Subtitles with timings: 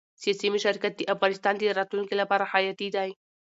[0.21, 3.09] سیاسي مشارکت د افغانستان د راتلونکي لپاره حیاتي دی